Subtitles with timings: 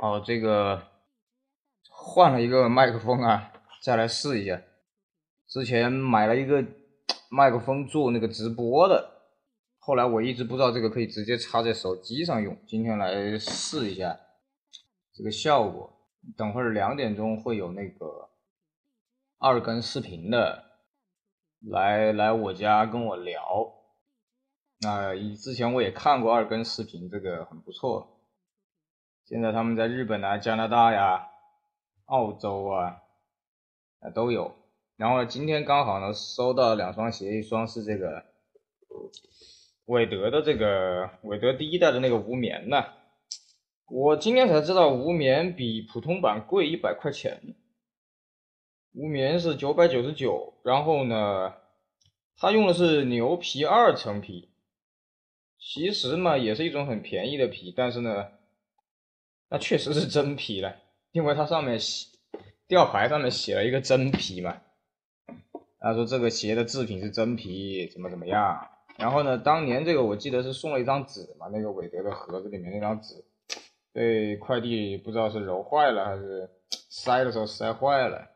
[0.00, 0.82] 哦，这个
[1.90, 4.62] 换了一个麦克风啊，再来试一下。
[5.46, 6.64] 之前买了一个
[7.30, 9.10] 麦克风做那个直播的，
[9.78, 12.56] 后来我一直不知道这个可以直接插在手机上用。
[12.66, 14.18] 今天来试一下
[15.12, 15.98] 这个效果。
[16.34, 18.30] 等会儿两点钟会有那个
[19.38, 20.64] 二更视频的
[21.70, 23.38] 来来我家跟我聊。
[24.80, 28.16] 那之前我也看过二更视频，这个很不错。
[29.30, 31.28] 现在他们在日本啊、加拿大呀、
[32.06, 32.96] 澳洲啊，
[34.00, 34.56] 啊都有。
[34.96, 38.24] 然后今天刚好呢收到两双鞋，一双是这个
[39.84, 42.92] 韦德的这个韦德第一代的那个无棉的。
[43.86, 47.54] 我今天才知道无棉比普通版贵一百块钱，
[48.94, 50.54] 无棉是九百九十九。
[50.64, 51.54] 然后呢，
[52.36, 54.50] 它用的是牛皮二层皮，
[55.56, 58.26] 其实嘛也是一种很便宜的皮，但是呢。
[59.50, 60.76] 那确实是真皮了，
[61.10, 62.08] 因为它上面写
[62.68, 64.56] 吊牌上面写了一个真皮嘛。
[65.80, 68.68] 他说这个鞋的制品是真皮，怎么怎么样。
[68.96, 73.24] 然后呢，当年这个我记得是送了一张纸嘛，那个韦德的盒子里面那张纸
[73.92, 76.48] 被快递不知道是揉坏了还是
[76.90, 78.28] 塞的时候塞坏了。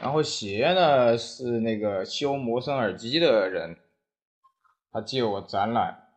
[0.00, 3.78] 然后鞋呢是那个修魔声耳机的人，
[4.92, 6.08] 他借我展览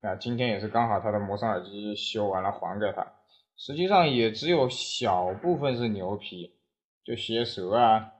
[0.00, 3.12] 啊，今天也是刚好他的魔声耳机修完了还给他。
[3.56, 6.56] 实际上也只有小部分是牛皮，
[7.04, 8.12] 就鞋舌啊，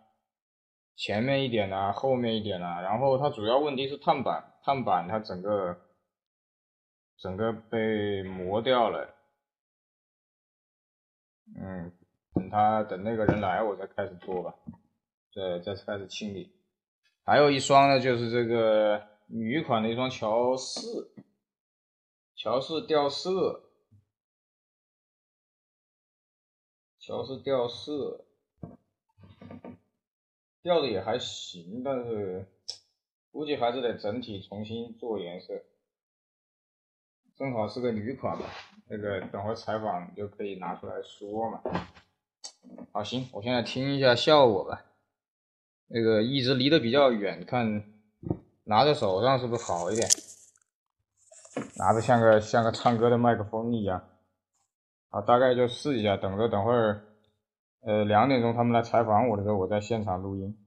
[0.97, 5.77] 前面一点啊，后面一点啊，然后它主要问题是碳板，碳板它整个
[7.19, 9.15] 整个被磨掉了。
[11.61, 11.93] 嗯，
[12.33, 14.55] 等他等那个人来，我再开始做吧，
[15.35, 16.55] 再再开始清理。
[17.25, 21.13] 还有一双呢，就是这个女款的一双乔四，
[22.37, 23.61] 乔四掉色。
[27.07, 28.25] 乔是掉色，
[30.63, 32.47] 掉的也还行，但是
[33.31, 35.53] 估计还是得整体重新做颜色。
[37.37, 38.47] 正好是个女款嘛，
[38.89, 41.61] 那个等会采访就可以拿出来说嘛。
[42.91, 44.87] 好，行，我现在听一下效果吧。
[45.89, 47.85] 那个一直离得比较远，看
[48.63, 50.09] 拿在手上是不是好一点？
[51.77, 54.09] 拿着像个像个唱歌的麦克风一样。
[55.15, 57.05] 啊，大概就试一下，等着等会儿，
[57.87, 60.59] 呃，两点钟他们来采访我的时候，我在现场录音。